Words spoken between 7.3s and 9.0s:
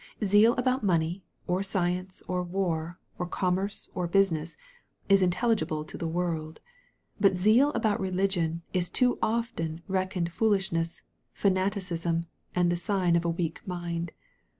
zeal about religion is